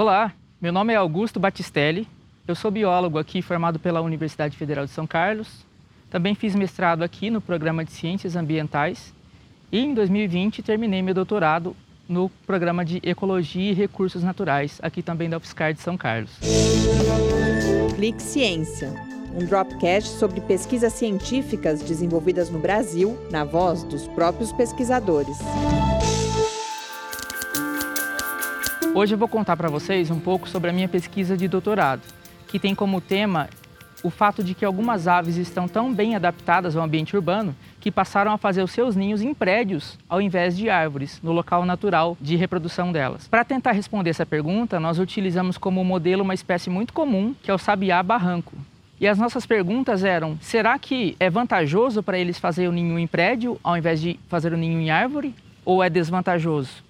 [0.00, 2.06] Olá, meu nome é Augusto Batistelli,
[2.46, 5.66] eu sou biólogo aqui formado pela Universidade Federal de São Carlos.
[6.08, 9.12] Também fiz mestrado aqui no programa de Ciências Ambientais
[9.72, 11.74] e em 2020 terminei meu doutorado
[12.08, 16.30] no programa de Ecologia e Recursos Naturais, aqui também da UFSCar de São Carlos.
[17.96, 18.94] Clique Ciência,
[19.34, 25.38] um dropcast sobre pesquisas científicas desenvolvidas no Brasil, na voz dos próprios pesquisadores.
[28.98, 32.02] Hoje eu vou contar para vocês um pouco sobre a minha pesquisa de doutorado,
[32.48, 33.48] que tem como tema
[34.02, 38.32] o fato de que algumas aves estão tão bem adaptadas ao ambiente urbano que passaram
[38.32, 42.34] a fazer os seus ninhos em prédios ao invés de árvores, no local natural de
[42.34, 43.28] reprodução delas.
[43.28, 47.54] Para tentar responder essa pergunta, nós utilizamos como modelo uma espécie muito comum, que é
[47.54, 48.56] o sabiá barranco.
[49.00, 53.06] E as nossas perguntas eram: será que é vantajoso para eles fazer o ninho em
[53.06, 55.36] prédio ao invés de fazer o ninho em árvore?
[55.64, 56.87] Ou é desvantajoso?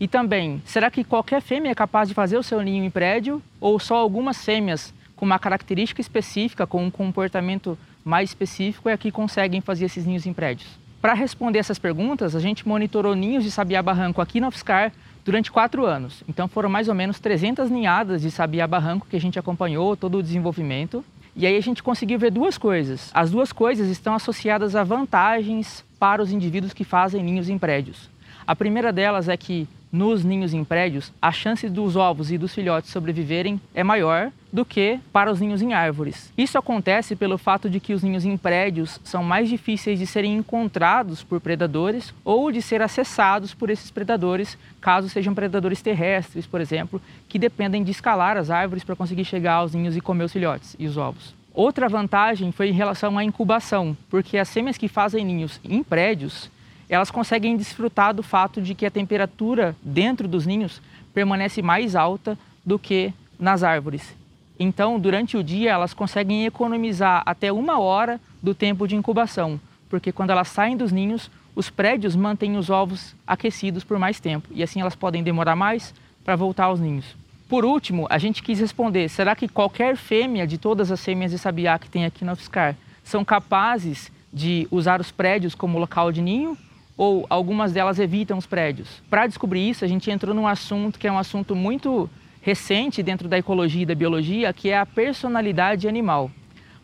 [0.00, 3.42] E também, será que qualquer fêmea é capaz de fazer o seu ninho em prédio
[3.60, 9.10] ou só algumas fêmeas com uma característica específica, com um comportamento mais específico, é que
[9.10, 10.70] conseguem fazer esses ninhos em prédios?
[11.02, 14.90] Para responder essas perguntas, a gente monitorou ninhos de sabiá barranco aqui na UFSCar
[15.22, 16.24] durante quatro anos.
[16.26, 20.16] Então foram mais ou menos 300 ninhadas de sabiá barranco que a gente acompanhou todo
[20.16, 21.04] o desenvolvimento.
[21.36, 23.10] E aí a gente conseguiu ver duas coisas.
[23.12, 28.08] As duas coisas estão associadas a vantagens para os indivíduos que fazem ninhos em prédios.
[28.46, 32.54] A primeira delas é que nos ninhos em prédios, a chance dos ovos e dos
[32.54, 36.32] filhotes sobreviverem é maior do que para os ninhos em árvores.
[36.36, 40.36] Isso acontece pelo fato de que os ninhos em prédios são mais difíceis de serem
[40.36, 46.60] encontrados por predadores ou de ser acessados por esses predadores, caso sejam predadores terrestres, por
[46.60, 50.32] exemplo, que dependem de escalar as árvores para conseguir chegar aos ninhos e comer os
[50.32, 51.34] filhotes e os ovos.
[51.52, 56.48] Outra vantagem foi em relação à incubação, porque as fêmeas que fazem ninhos em prédios
[56.90, 60.82] elas conseguem desfrutar do fato de que a temperatura dentro dos ninhos
[61.14, 64.12] permanece mais alta do que nas árvores.
[64.58, 70.10] Então, durante o dia, elas conseguem economizar até uma hora do tempo de incubação, porque
[70.10, 74.62] quando elas saem dos ninhos, os prédios mantêm os ovos aquecidos por mais tempo e
[74.62, 77.16] assim elas podem demorar mais para voltar aos ninhos.
[77.48, 81.38] Por último, a gente quis responder: será que qualquer fêmea de todas as fêmeas de
[81.38, 86.22] sabiá que tem aqui na UFSCar são capazes de usar os prédios como local de
[86.22, 86.56] ninho
[87.00, 89.02] ou algumas delas evitam os prédios.
[89.08, 92.10] Para descobrir isso, a gente entrou num assunto que é um assunto muito
[92.42, 96.30] recente dentro da ecologia e da biologia, que é a personalidade animal.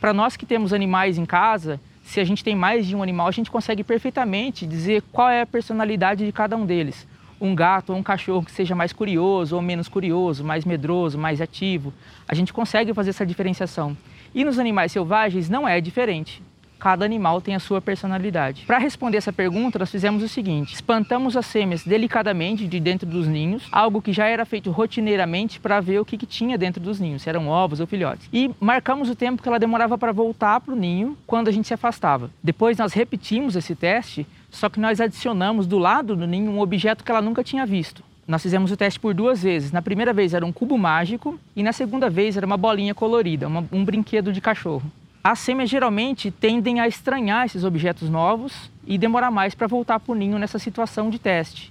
[0.00, 3.28] Para nós que temos animais em casa, se a gente tem mais de um animal,
[3.28, 7.06] a gente consegue perfeitamente dizer qual é a personalidade de cada um deles.
[7.40, 11.40] Um gato ou um cachorro que seja mais curioso ou menos curioso, mais medroso, mais
[11.40, 11.94] ativo.
[12.26, 13.96] A gente consegue fazer essa diferenciação.
[14.34, 16.42] E nos animais selvagens não é diferente
[16.80, 18.64] cada animal tem a sua personalidade.
[18.66, 23.28] Para responder essa pergunta, nós fizemos o seguinte: espantamos as fêmeas delicadamente de dentro dos
[23.28, 26.98] ninhos, algo que já era feito rotineiramente para ver o que, que, tinha dentro dos
[26.98, 28.28] ninhos, se eram ovos ou filhotes.
[28.32, 31.68] E marcamos o tempo que ela demorava para voltar para o ninho quando a gente
[31.68, 32.30] se afastava.
[32.42, 37.04] Depois nós repetimos esse teste, só que nós adicionamos do lado do ninho um objeto
[37.04, 38.02] que ela nunca tinha visto.
[38.26, 39.72] Nós fizemos o teste por duas vezes.
[39.72, 43.48] Na primeira vez era um cubo mágico e na segunda vez era uma bolinha colorida,
[43.48, 44.90] uma, um brinquedo de cachorro.
[45.22, 50.12] As fêmeas geralmente tendem a estranhar esses objetos novos e demorar mais para voltar para
[50.12, 51.70] o ninho nessa situação de teste.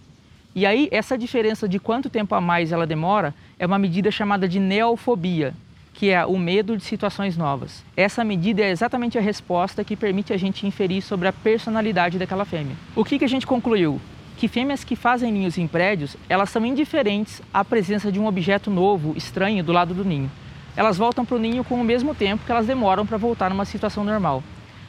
[0.54, 4.48] E aí, essa diferença de quanto tempo a mais ela demora é uma medida chamada
[4.48, 5.56] de neofobia,
[5.96, 7.84] que é o medo de situações novas.
[7.98, 12.46] Essa medida é exatamente a resposta que permite a gente inferir sobre a personalidade daquela
[12.46, 12.76] fêmea.
[12.96, 14.00] O que, que a gente concluiu?
[14.38, 18.70] Que fêmeas que fazem ninhos em prédios, elas são indiferentes à presença de um objeto
[18.70, 20.30] novo, estranho, do lado do ninho
[20.76, 23.66] elas voltam para o ninho com o mesmo tempo que elas demoram para voltar numa
[23.66, 24.44] situação normal.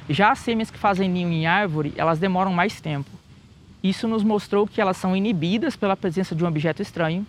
[0.08, 3.10] Já as fêmeas que fazem ninho em árvore, elas demoram mais tempo.
[3.82, 7.26] Isso nos mostrou que elas são inibidas pela presença de um objeto estranho,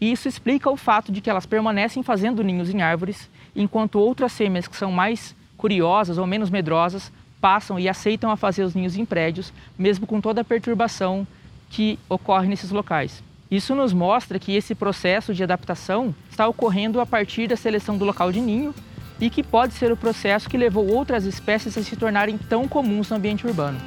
[0.00, 4.36] e isso explica o fato de que elas permanecem fazendo ninhos em árvores, enquanto outras
[4.36, 8.96] fêmeas que são mais curiosas ou menos medrosas passam e aceitam a fazer os ninhos
[8.96, 11.26] em prédios, mesmo com toda a perturbação
[11.70, 13.22] que ocorre nesses locais.
[13.50, 18.04] Isso nos mostra que esse processo de adaptação está ocorrendo a partir da seleção do
[18.04, 18.74] local de ninho
[19.20, 23.10] e que pode ser o processo que levou outras espécies a se tornarem tão comuns
[23.10, 23.78] no ambiente urbano.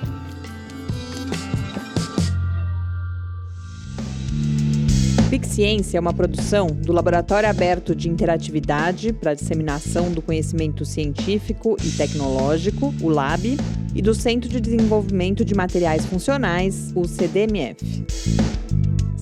[5.60, 11.92] Ciência é uma produção do Laboratório Aberto de Interatividade para Disseminação do Conhecimento Científico e
[11.92, 13.58] Tecnológico, o LAB,
[13.94, 18.06] e do Centro de Desenvolvimento de Materiais Funcionais, o CDMF.